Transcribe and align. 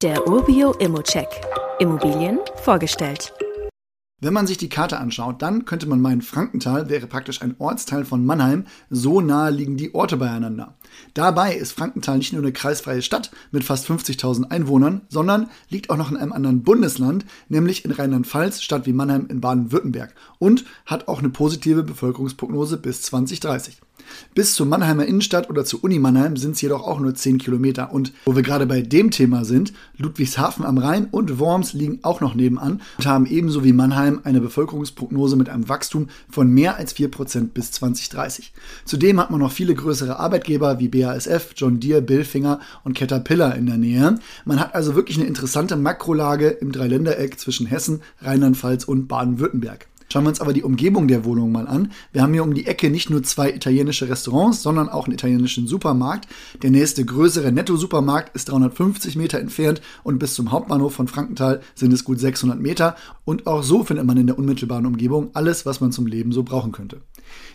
Der 0.00 0.28
Urbio 0.28 0.74
Immocheck. 0.74 1.26
Immobilien 1.80 2.38
vorgestellt. 2.62 3.32
Wenn 4.20 4.32
man 4.32 4.46
sich 4.46 4.56
die 4.56 4.68
Karte 4.68 4.96
anschaut, 4.96 5.42
dann 5.42 5.64
könnte 5.64 5.88
man 5.88 6.00
meinen, 6.00 6.22
Frankenthal 6.22 6.88
wäre 6.88 7.08
praktisch 7.08 7.42
ein 7.42 7.56
Ortsteil 7.58 8.04
von 8.04 8.24
Mannheim, 8.24 8.66
so 8.90 9.20
nahe 9.20 9.50
liegen 9.50 9.76
die 9.76 9.96
Orte 9.96 10.16
beieinander. 10.16 10.77
Dabei 11.14 11.54
ist 11.54 11.72
Frankenthal 11.72 12.18
nicht 12.18 12.32
nur 12.32 12.42
eine 12.42 12.52
kreisfreie 12.52 13.02
Stadt 13.02 13.30
mit 13.50 13.64
fast 13.64 13.88
50.000 13.88 14.50
Einwohnern, 14.50 15.02
sondern 15.08 15.50
liegt 15.68 15.90
auch 15.90 15.96
noch 15.96 16.10
in 16.10 16.16
einem 16.16 16.32
anderen 16.32 16.62
Bundesland, 16.62 17.24
nämlich 17.48 17.84
in 17.84 17.90
Rheinland-Pfalz, 17.90 18.62
Stadt 18.62 18.86
wie 18.86 18.92
Mannheim 18.92 19.26
in 19.28 19.40
Baden-Württemberg 19.40 20.14
und 20.38 20.64
hat 20.86 21.08
auch 21.08 21.18
eine 21.18 21.30
positive 21.30 21.82
Bevölkerungsprognose 21.82 22.76
bis 22.76 23.02
2030. 23.02 23.80
Bis 24.34 24.54
zur 24.54 24.66
Mannheimer 24.66 25.06
Innenstadt 25.06 25.50
oder 25.50 25.64
zur 25.64 25.82
Uni 25.84 25.98
Mannheim 25.98 26.36
sind 26.36 26.52
es 26.52 26.60
jedoch 26.60 26.86
auch 26.86 27.00
nur 27.00 27.14
10 27.14 27.38
Kilometer. 27.38 27.92
Und 27.92 28.12
wo 28.24 28.36
wir 28.36 28.42
gerade 28.42 28.66
bei 28.66 28.80
dem 28.80 29.10
Thema 29.10 29.44
sind, 29.44 29.72
Ludwigshafen 29.96 30.64
am 30.64 30.78
Rhein 30.78 31.06
und 31.10 31.38
Worms 31.38 31.72
liegen 31.72 32.00
auch 32.02 32.20
noch 32.20 32.34
nebenan 32.34 32.80
und 32.98 33.06
haben 33.06 33.26
ebenso 33.26 33.64
wie 33.64 33.72
Mannheim 33.72 34.20
eine 34.24 34.40
Bevölkerungsprognose 34.40 35.36
mit 35.36 35.48
einem 35.48 35.68
Wachstum 35.68 36.08
von 36.30 36.50
mehr 36.50 36.76
als 36.76 36.94
4% 36.94 37.48
bis 37.48 37.72
2030. 37.72 38.52
Zudem 38.84 39.20
hat 39.20 39.30
man 39.30 39.40
noch 39.40 39.52
viele 39.52 39.74
größere 39.74 40.18
Arbeitgeber 40.18 40.77
wie 40.78 40.88
BASF, 40.88 41.52
John 41.56 41.80
Deere, 41.80 42.02
Billfinger 42.02 42.60
und 42.84 42.96
Caterpillar 42.96 43.54
in 43.56 43.66
der 43.66 43.78
Nähe. 43.78 44.18
Man 44.44 44.60
hat 44.60 44.74
also 44.74 44.94
wirklich 44.94 45.18
eine 45.18 45.26
interessante 45.26 45.76
Makrolage 45.76 46.48
im 46.48 46.72
Dreiländereck 46.72 47.38
zwischen 47.38 47.66
Hessen, 47.66 48.02
Rheinland-Pfalz 48.20 48.84
und 48.84 49.08
Baden-Württemberg. 49.08 49.88
Schauen 50.10 50.24
wir 50.24 50.30
uns 50.30 50.40
aber 50.40 50.54
die 50.54 50.62
Umgebung 50.62 51.06
der 51.06 51.26
Wohnung 51.26 51.52
mal 51.52 51.66
an. 51.66 51.92
Wir 52.12 52.22
haben 52.22 52.32
hier 52.32 52.42
um 52.42 52.54
die 52.54 52.66
Ecke 52.66 52.88
nicht 52.88 53.10
nur 53.10 53.22
zwei 53.22 53.52
italienische 53.52 54.08
Restaurants, 54.08 54.62
sondern 54.62 54.88
auch 54.88 55.04
einen 55.04 55.12
italienischen 55.12 55.66
Supermarkt. 55.66 56.26
Der 56.62 56.70
nächste 56.70 57.04
größere 57.04 57.52
Netto-Supermarkt 57.52 58.34
ist 58.34 58.48
350 58.48 59.16
Meter 59.16 59.38
entfernt 59.38 59.82
und 60.04 60.18
bis 60.18 60.34
zum 60.34 60.50
Hauptbahnhof 60.50 60.94
von 60.94 61.08
Frankenthal 61.08 61.60
sind 61.74 61.92
es 61.92 62.04
gut 62.04 62.20
600 62.20 62.58
Meter. 62.58 62.96
Und 63.26 63.46
auch 63.46 63.62
so 63.62 63.84
findet 63.84 64.06
man 64.06 64.16
in 64.16 64.26
der 64.26 64.38
unmittelbaren 64.38 64.86
Umgebung 64.86 65.28
alles, 65.34 65.66
was 65.66 65.82
man 65.82 65.92
zum 65.92 66.06
Leben 66.06 66.32
so 66.32 66.42
brauchen 66.42 66.72
könnte. 66.72 67.02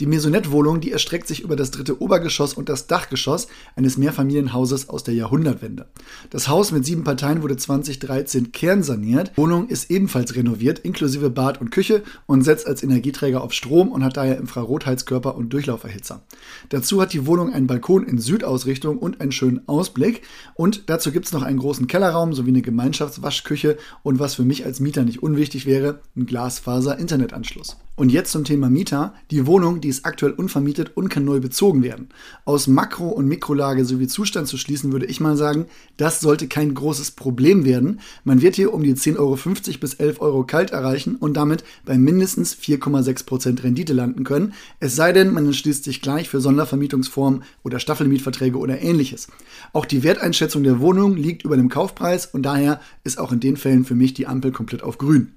Die 0.00 0.06
Maisonette-Wohnung, 0.06 0.80
die 0.80 0.90
erstreckt 0.90 1.28
sich 1.28 1.40
über 1.42 1.54
das 1.54 1.70
dritte 1.70 2.02
Obergeschoss 2.02 2.54
und 2.54 2.68
das 2.68 2.88
Dachgeschoss 2.88 3.46
eines 3.76 3.96
Mehrfamilienhauses 3.96 4.88
aus 4.88 5.04
der 5.04 5.14
Jahrhundertwende. 5.14 5.86
Das 6.30 6.48
Haus 6.48 6.72
mit 6.72 6.84
sieben 6.84 7.04
Parteien 7.04 7.42
wurde 7.42 7.56
2013 7.56 8.50
kernsaniert. 8.50 9.32
Die 9.36 9.40
Wohnung 9.40 9.68
ist 9.68 9.92
ebenfalls 9.92 10.34
renoviert, 10.34 10.80
inklusive 10.80 11.30
Bad 11.30 11.60
und 11.60 11.70
Küche 11.70 12.02
und 12.26 12.42
setzt 12.42 12.66
als 12.66 12.82
Energieträger 12.82 13.42
auf 13.42 13.52
Strom 13.52 13.92
und 13.92 14.02
hat 14.02 14.16
daher 14.16 14.38
Infrarotheizkörper 14.38 15.36
und 15.36 15.52
Durchlauferhitzer. 15.52 16.22
Dazu 16.70 17.00
hat 17.00 17.12
die 17.12 17.26
Wohnung 17.26 17.52
einen 17.52 17.68
Balkon 17.68 18.04
in 18.04 18.18
Südausrichtung 18.18 18.98
und 18.98 19.20
einen 19.20 19.32
schönen 19.32 19.68
Ausblick. 19.68 20.22
Und 20.54 20.90
dazu 20.90 21.12
gibt 21.12 21.26
es 21.26 21.32
noch 21.32 21.42
einen 21.42 21.58
großen 21.58 21.86
Kellerraum 21.86 22.32
sowie 22.32 22.50
eine 22.50 22.62
Gemeinschaftswaschküche 22.62 23.76
und 24.02 24.18
was 24.18 24.34
für 24.34 24.44
mich 24.44 24.64
als 24.64 24.80
Mieter 24.80 25.04
nicht 25.04 25.22
unwichtig 25.22 25.66
wäre, 25.66 26.00
ein 26.16 26.26
Glasfaser-Internetanschluss. 26.26 27.76
Und 27.96 28.10
jetzt 28.10 28.32
zum 28.32 28.42
Thema 28.42 28.68
Mieter. 28.68 29.14
Die 29.30 29.46
Wohnung, 29.46 29.80
die 29.80 29.88
ist 29.88 30.04
aktuell 30.04 30.32
unvermietet 30.32 30.96
und 30.96 31.10
kann 31.10 31.24
neu 31.24 31.38
bezogen 31.38 31.84
werden. 31.84 32.08
Aus 32.44 32.66
Makro- 32.66 33.10
und 33.10 33.28
Mikrolage 33.28 33.84
sowie 33.84 34.08
Zustand 34.08 34.48
zu 34.48 34.58
schließen, 34.58 34.90
würde 34.90 35.06
ich 35.06 35.20
mal 35.20 35.36
sagen, 35.36 35.66
das 35.96 36.20
sollte 36.20 36.48
kein 36.48 36.74
großes 36.74 37.12
Problem 37.12 37.64
werden. 37.64 38.00
Man 38.24 38.42
wird 38.42 38.56
hier 38.56 38.74
um 38.74 38.82
die 38.82 38.94
10,50 38.94 39.18
Euro 39.18 39.38
bis 39.78 39.94
11 39.94 40.20
Euro 40.20 40.42
kalt 40.42 40.72
erreichen 40.72 41.14
und 41.14 41.36
damit 41.36 41.62
bei 41.84 41.96
mindestens 41.96 42.56
4,6% 42.56 43.62
Rendite 43.62 43.92
landen 43.92 44.24
können. 44.24 44.54
Es 44.80 44.96
sei 44.96 45.12
denn, 45.12 45.32
man 45.32 45.46
entschließt 45.46 45.84
sich 45.84 46.02
gleich 46.02 46.28
für 46.28 46.40
Sondervermietungsformen 46.40 47.44
oder 47.62 47.78
Staffelmietverträge 47.78 48.58
oder 48.58 48.82
ähnliches. 48.82 49.28
Auch 49.72 49.86
die 49.86 50.02
Werteinschätzung 50.02 50.64
der 50.64 50.80
Wohnung 50.80 51.16
liegt 51.16 51.44
über 51.44 51.56
dem 51.56 51.68
Kaufpreis 51.68 52.26
und 52.26 52.42
daher 52.42 52.80
ist 53.04 53.20
auch 53.20 53.30
in 53.30 53.38
den 53.38 53.56
Fällen 53.56 53.84
für 53.84 53.94
mich 53.94 54.14
die 54.14 54.26
Ampel 54.26 54.50
komplett 54.50 54.82
auf 54.82 54.98
grün. 54.98 55.32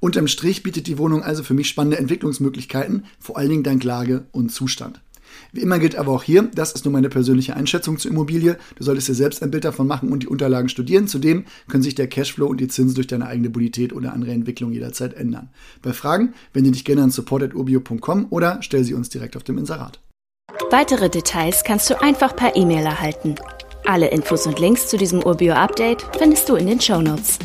Unterm 0.00 0.28
Strich 0.28 0.62
bietet 0.62 0.86
die 0.86 0.98
Wohnung 0.98 1.22
also 1.22 1.42
für 1.42 1.54
mich 1.54 1.68
spannende 1.68 1.98
Entwicklungsmöglichkeiten, 1.98 3.04
vor 3.18 3.36
allen 3.36 3.50
Dingen 3.50 3.62
dank 3.62 3.84
Lage 3.84 4.26
und 4.32 4.50
Zustand. 4.50 5.00
Wie 5.52 5.60
immer 5.60 5.78
gilt 5.78 5.96
aber 5.96 6.12
auch 6.12 6.22
hier, 6.22 6.50
das 6.54 6.72
ist 6.72 6.84
nur 6.84 6.92
meine 6.92 7.08
persönliche 7.08 7.56
Einschätzung 7.56 7.98
zur 7.98 8.10
Immobilie. 8.10 8.56
Du 8.76 8.84
solltest 8.84 9.08
dir 9.08 9.14
selbst 9.14 9.42
ein 9.42 9.50
Bild 9.50 9.64
davon 9.64 9.86
machen 9.86 10.12
und 10.12 10.22
die 10.22 10.28
Unterlagen 10.28 10.68
studieren. 10.68 11.08
Zudem 11.08 11.44
können 11.68 11.82
sich 11.82 11.94
der 11.94 12.06
Cashflow 12.06 12.46
und 12.46 12.60
die 12.60 12.68
Zinsen 12.68 12.94
durch 12.94 13.06
deine 13.06 13.26
eigene 13.26 13.50
Bonität 13.50 13.92
oder 13.92 14.12
andere 14.12 14.32
Entwicklung 14.32 14.72
jederzeit 14.72 15.14
ändern. 15.14 15.50
Bei 15.82 15.92
Fragen 15.92 16.34
wende 16.52 16.70
dich 16.70 16.84
gerne 16.84 17.02
an 17.02 17.10
support.urbio.com 17.10 18.26
oder 18.30 18.58
stell 18.62 18.84
sie 18.84 18.94
uns 18.94 19.08
direkt 19.08 19.36
auf 19.36 19.44
dem 19.44 19.58
Inserat. 19.58 20.00
Weitere 20.70 21.08
Details 21.10 21.64
kannst 21.64 21.90
du 21.90 22.00
einfach 22.00 22.34
per 22.34 22.56
E-Mail 22.56 22.84
erhalten. 22.84 23.34
Alle 23.84 24.08
Infos 24.08 24.46
und 24.46 24.58
Links 24.58 24.88
zu 24.88 24.96
diesem 24.96 25.22
Urbio-Update 25.22 26.04
findest 26.16 26.48
du 26.48 26.54
in 26.54 26.66
den 26.66 26.80
Show 26.80 27.02
Notes. 27.02 27.38